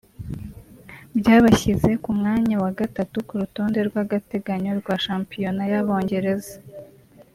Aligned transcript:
byabashyize 1.19 1.89
ku 2.03 2.09
mwanya 2.19 2.55
wa 2.63 2.71
gatatu 2.79 3.17
ku 3.27 3.33
rutonde 3.41 3.79
rw’agateganyo 3.87 4.71
rwa 4.79 4.95
shampiyona 5.05 5.63
y’Abongereza 5.71 6.55